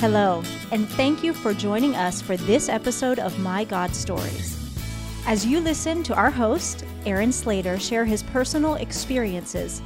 [0.00, 0.42] Hello,
[0.72, 4.56] and thank you for joining us for this episode of My God Stories.
[5.26, 9.82] As you listen to our host, Aaron Slater, share his personal experiences,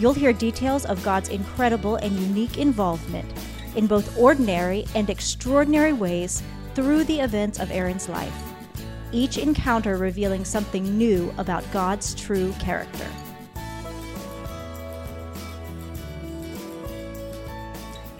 [0.00, 3.32] you'll hear details of God's incredible and unique involvement
[3.76, 6.42] in both ordinary and extraordinary ways
[6.74, 8.34] through the events of Aaron's life,
[9.12, 13.06] each encounter revealing something new about God's true character.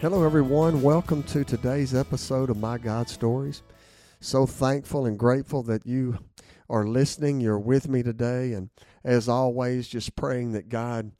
[0.03, 0.81] Hello, everyone.
[0.81, 3.63] Welcome to today's episode of My God Stories.
[4.19, 6.19] So thankful and grateful that you
[6.69, 7.39] are listening.
[7.39, 8.51] You're with me today.
[8.51, 8.69] And
[9.05, 11.13] as always, just praying that God,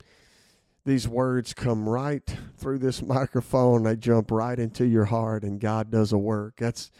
[0.84, 3.84] these words come right through this microphone.
[3.84, 6.56] They jump right into your heart and God does a work.
[6.58, 6.90] That's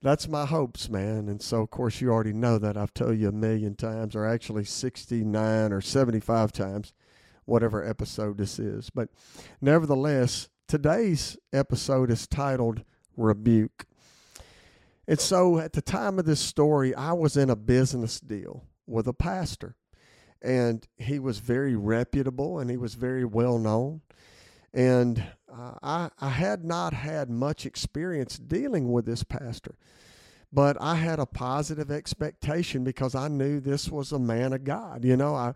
[0.00, 1.28] that's my hopes, man.
[1.28, 2.78] And so, of course, you already know that.
[2.78, 6.94] I've told you a million times, or actually 69 or 75 times,
[7.44, 8.88] whatever episode this is.
[8.88, 9.10] But
[9.60, 12.84] nevertheless, Today's episode is titled
[13.18, 13.84] Rebuke.
[15.06, 19.06] And so at the time of this story, I was in a business deal with
[19.06, 19.76] a pastor.
[20.40, 24.00] And he was very reputable and he was very well known.
[24.72, 29.76] And uh, I, I had not had much experience dealing with this pastor,
[30.50, 35.04] but I had a positive expectation because I knew this was a man of God.
[35.04, 35.54] You know, I,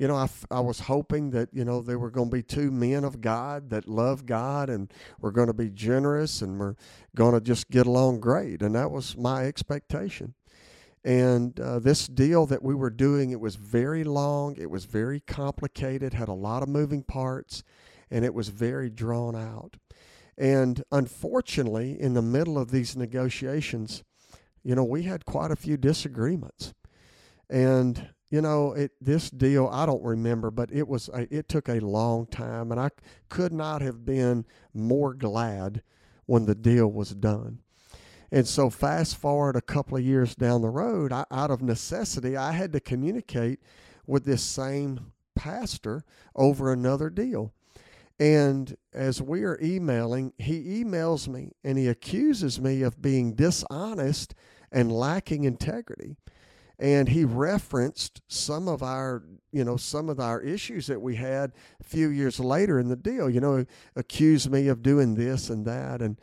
[0.00, 2.70] you know, I, I was hoping that, you know, they were going to be two
[2.70, 6.74] men of God that love God and were going to be generous and were
[7.14, 8.62] going to just get along great.
[8.62, 10.32] And that was my expectation.
[11.04, 15.20] And uh, this deal that we were doing, it was very long, it was very
[15.20, 17.62] complicated, had a lot of moving parts,
[18.10, 19.76] and it was very drawn out.
[20.38, 24.02] And unfortunately, in the middle of these negotiations,
[24.62, 26.72] you know, we had quite a few disagreements.
[27.50, 31.68] And you know it this deal i don't remember but it was a, it took
[31.68, 32.88] a long time and i
[33.28, 35.82] could not have been more glad
[36.30, 37.58] when the deal was done.
[38.30, 42.36] And so fast forward a couple of years down the road I, out of necessity
[42.36, 43.58] i had to communicate
[44.06, 46.04] with this same pastor
[46.36, 47.52] over another deal.
[48.20, 54.32] And as we are emailing he emails me and he accuses me of being dishonest
[54.70, 56.16] and lacking integrity
[56.80, 61.52] and he referenced some of our you know some of our issues that we had
[61.78, 63.64] a few years later in the deal you know
[63.94, 66.00] accused me of doing this and that.
[66.00, 66.18] And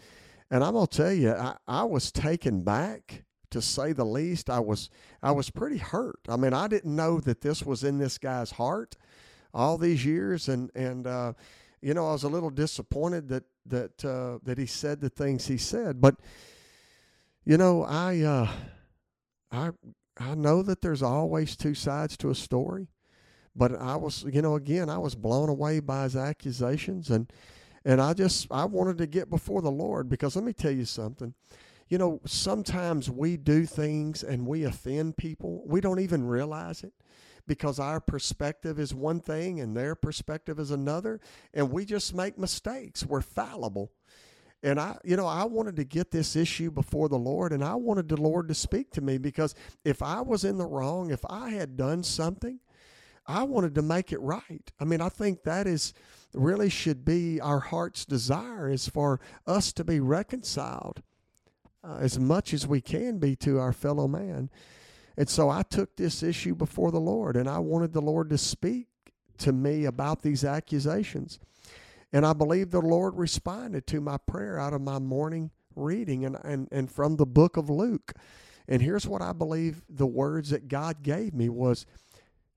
[0.50, 4.50] and i'm going to tell you I, I was taken back to say the least.
[4.50, 4.90] I was
[5.22, 6.20] i was pretty hurt.
[6.28, 8.98] I mean i didn't know that this was in this guy's heart
[9.54, 10.50] all these years.
[10.50, 11.34] And and uh,
[11.82, 15.46] you know i was a little disappointed that that uh, that he said the things
[15.46, 16.02] he said.
[16.02, 16.16] But
[17.46, 18.52] you know i uh,
[19.52, 19.72] I
[20.20, 22.88] I know that there's always two sides to a story,
[23.56, 27.32] but I was, you know, again, I was blown away by his accusations and
[27.86, 30.86] and I just I wanted to get before the Lord because let me tell you
[30.86, 31.34] something.
[31.88, 35.64] You know, sometimes we do things and we offend people.
[35.66, 36.92] We don't even realize it
[37.48, 41.22] because our perspective is one thing and their perspective is another
[41.54, 43.06] and we just make mistakes.
[43.06, 43.94] We're fallible.
[44.68, 47.76] And I, you know, I wanted to get this issue before the Lord and I
[47.76, 49.56] wanted the Lord to speak to me because
[49.86, 52.60] if I was in the wrong, if I had done something,
[53.26, 54.70] I wanted to make it right.
[54.78, 55.94] I mean, I think that is
[56.34, 61.02] really should be our heart's desire is for us to be reconciled
[61.82, 64.50] uh, as much as we can be to our fellow man.
[65.16, 68.38] And so I took this issue before the Lord and I wanted the Lord to
[68.38, 68.88] speak
[69.38, 71.40] to me about these accusations.
[72.14, 76.38] And I believe the Lord responded to my prayer out of my morning reading and,
[76.44, 78.14] and, and from the book of Luke.
[78.68, 81.86] And here's what I believe the words that God gave me was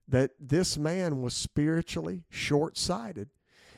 [0.07, 3.29] that this man was spiritually short sighted,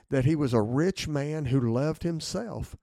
[0.09, 2.75] that he was a rich man who loved himself.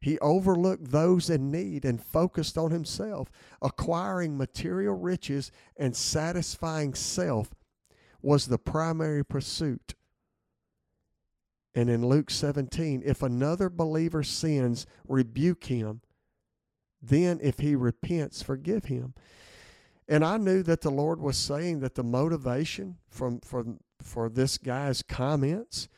[0.00, 3.30] He overlooked those in need and focused on himself.
[3.62, 7.54] Acquiring material riches and satisfying self
[8.20, 9.94] was the primary pursuit
[11.74, 16.00] and in Luke 17, if another believer sins, rebuke him.
[17.02, 19.14] Then, if he repents, forgive him.
[20.08, 24.58] And I knew that the Lord was saying that the motivation from, from, for this
[24.58, 25.88] guy's comments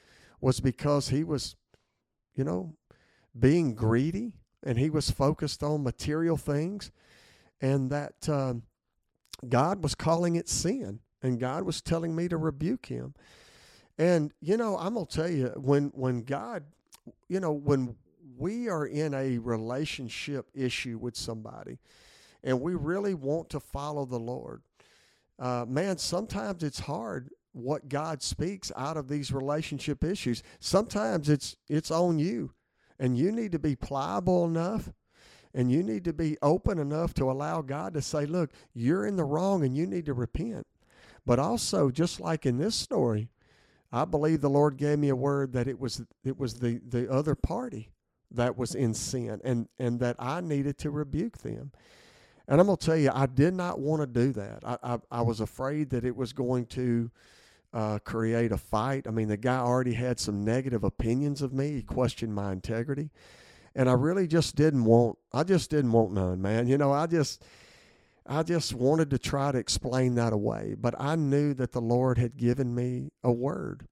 [0.40, 1.56] was because he was,
[2.34, 2.74] you know,
[3.38, 4.32] being greedy
[4.62, 6.90] and he was focused on material things
[7.60, 8.54] and that uh,
[9.48, 13.14] God was calling it sin and God was telling me to rebuke him.
[13.98, 16.64] And you know, I'm gonna tell you when when God,
[17.28, 17.96] you know, when
[18.36, 21.78] we are in a relationship issue with somebody,
[22.44, 24.62] and we really want to follow the Lord,
[25.38, 30.42] uh, man, sometimes it's hard what God speaks out of these relationship issues.
[30.60, 32.52] Sometimes it's it's on you.
[32.98, 34.90] And you need to be pliable enough
[35.56, 39.16] and you need to be open enough to allow God to say, look, you're in
[39.16, 40.66] the wrong and you need to repent.
[41.24, 43.30] But also, just like in this story,
[43.96, 47.10] I believe the Lord gave me a word that it was it was the, the
[47.10, 47.90] other party
[48.30, 51.72] that was in sin and, and that I needed to rebuke them.
[52.48, 54.62] And I'm to tell you, I did not want to do that.
[54.64, 57.10] I, I, I was afraid that it was going to
[57.72, 59.06] uh, create a fight.
[59.06, 61.72] I mean, the guy already had some negative opinions of me.
[61.72, 63.10] He questioned my integrity.
[63.74, 66.66] And I really just didn't want, I just didn't want none, man.
[66.66, 67.44] You know, I just,
[68.28, 70.74] I just wanted to try to explain that away.
[70.78, 73.86] But I knew that the Lord had given me a word.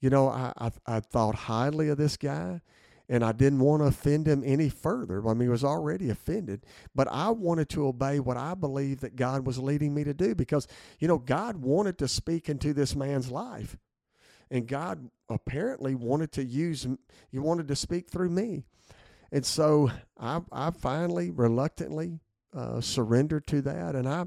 [0.00, 2.62] You know, I, I, I thought highly of this guy
[3.10, 5.26] and I didn't want to offend him any further.
[5.28, 6.64] I mean, he was already offended,
[6.94, 10.34] but I wanted to obey what I believed that God was leading me to do
[10.36, 10.68] because,
[11.00, 13.76] you know, God wanted to speak into this man's life.
[14.48, 16.86] And God apparently wanted to use,
[17.30, 18.62] he wanted to speak through me.
[19.32, 22.20] And so I, I finally, reluctantly
[22.54, 23.94] uh, surrendered to that.
[23.94, 24.24] And I,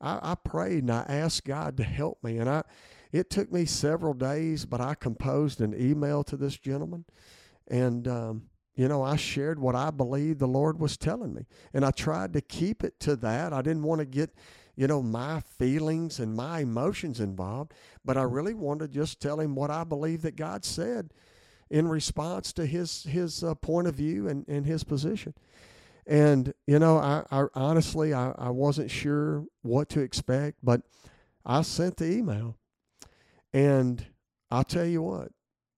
[0.00, 2.38] I, I prayed and I asked God to help me.
[2.38, 2.62] And I,
[3.12, 7.04] it took me several days, but I composed an email to this gentleman
[7.68, 8.42] and, um,
[8.74, 11.46] you know, I shared what I believed the Lord was telling me.
[11.72, 13.52] And I tried to keep it to that.
[13.52, 14.34] I didn't want to get,
[14.76, 17.72] you know, my feelings and my emotions involved,
[18.04, 21.10] but I really wanted to just tell him what I believe that God said
[21.70, 25.34] in response to his his uh, point of view and, and his position.
[26.06, 30.82] And, you know, I, I honestly, I, I wasn't sure what to expect, but
[31.44, 32.56] I sent the email.
[33.52, 34.06] And
[34.50, 35.32] I'll tell you what,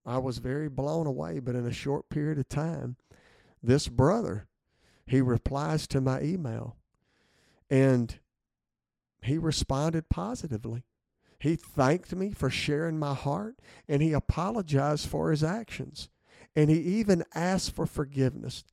[0.04, 2.96] I was very blown away, but in a short period of time,
[3.62, 4.48] this brother,
[5.06, 6.76] he replies to my email
[7.70, 8.18] and
[9.22, 10.84] he responded positively.
[11.38, 13.56] He thanked me for sharing my heart
[13.88, 16.08] and he apologized for his actions.
[16.56, 18.64] And he even asked for forgiveness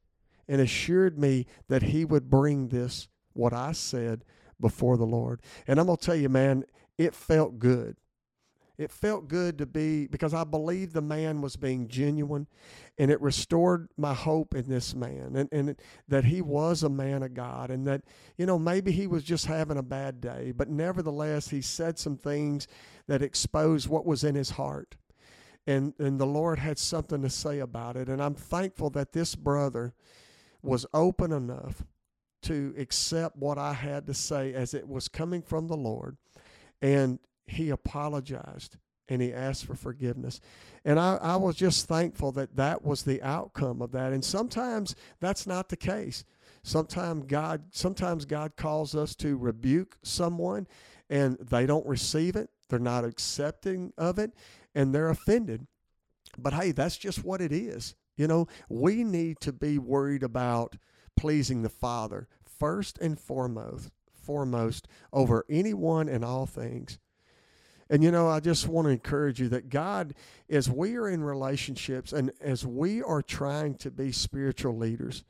[0.47, 4.23] and assured me that he would bring this, what I said,
[4.59, 5.41] before the Lord.
[5.67, 6.65] And I'm going to tell you, man,
[6.97, 7.97] it felt good
[8.77, 12.47] it felt good to be because I believed the man was being genuine
[12.97, 15.75] and it restored my hope in this man and, and
[16.07, 18.01] that he was a man of God and that,
[18.37, 22.17] you know, maybe he was just having a bad day, but nevertheless, he said some
[22.17, 22.67] things
[23.07, 24.95] that exposed what was in his heart.
[25.67, 28.07] And, and the Lord had something to say about it.
[28.07, 29.95] And I'm thankful that this brother
[30.65, 31.83] was open enough
[32.43, 36.17] to accept what I had to say as it was coming from the Lord.
[36.81, 38.77] And he apologized
[39.07, 40.41] and he asked for forgiveness.
[40.83, 44.13] And I, I was just thankful that that was the outcome of that.
[44.13, 46.23] And sometimes that's not the case.
[46.63, 50.67] Sometimes God, sometimes God calls us to rebuke someone
[51.09, 52.49] and they don't receive it.
[52.69, 54.31] They're not accepting of it
[54.73, 55.67] and they're offended.
[56.37, 57.95] But hey, that's just what it is.
[58.15, 60.77] You know, we need to be worried about
[61.15, 66.97] pleasing the Father first and foremost, foremost over anyone and all things.
[67.89, 70.15] And you know, I just want to encourage you that God,
[70.49, 75.23] as we are in relationships and as we are trying to be spiritual leaders,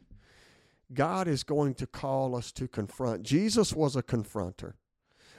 [0.93, 3.23] God is going to call us to confront.
[3.23, 4.73] Jesus was a confronter,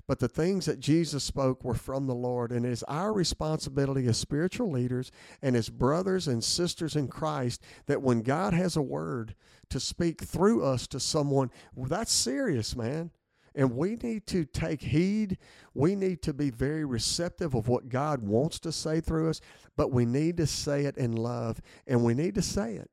[0.07, 2.53] but the things that Jesus spoke were from the Lord.
[2.53, 5.11] And it is our responsibility as spiritual leaders
[5.43, 9.35] and as brothers and sisters in Christ that when God has a word
[9.71, 13.11] to speak through us to someone, well, that's serious, man.
[13.55, 15.39] And we need to take heed.
[15.75, 19.41] We need to be very receptive of what God wants to say through us,
[19.77, 21.61] but we need to say it in love.
[21.87, 22.91] And we need to say it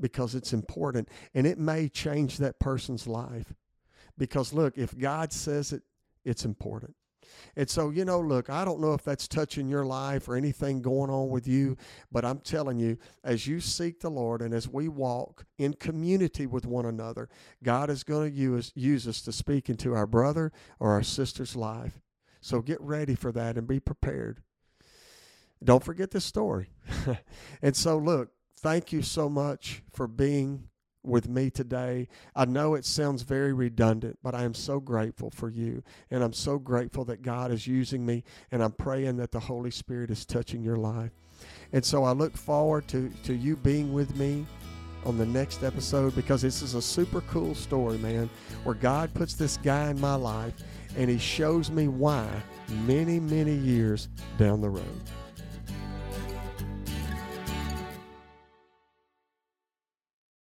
[0.00, 3.54] because it's important and it may change that person's life.
[4.16, 5.82] Because look, if God says it,
[6.24, 6.94] it's important.
[7.56, 10.82] And so, you know, look, I don't know if that's touching your life or anything
[10.82, 11.76] going on with you,
[12.10, 16.46] but I'm telling you, as you seek the Lord and as we walk in community
[16.46, 17.28] with one another,
[17.62, 21.56] God is going to use, use us to speak into our brother or our sister's
[21.56, 22.00] life.
[22.40, 24.42] So get ready for that and be prepared.
[25.62, 26.68] Don't forget this story.
[27.62, 30.68] and so, look, thank you so much for being
[31.04, 32.08] with me today.
[32.34, 35.82] I know it sounds very redundant, but I am so grateful for you.
[36.10, 38.24] And I'm so grateful that God is using me.
[38.50, 41.12] And I'm praying that the Holy Spirit is touching your life.
[41.72, 44.46] And so I look forward to, to you being with me
[45.04, 48.30] on the next episode because this is a super cool story, man,
[48.62, 50.54] where God puts this guy in my life
[50.96, 52.28] and he shows me why
[52.86, 54.08] many, many years
[54.38, 55.00] down the road.